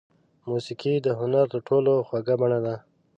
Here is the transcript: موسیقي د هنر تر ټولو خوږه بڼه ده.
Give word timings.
موسیقي 0.47 0.93
د 1.01 1.07
هنر 1.19 1.45
تر 1.53 1.59
ټولو 1.67 1.91
خوږه 2.07 2.35
بڼه 2.41 2.59
ده. 2.65 2.75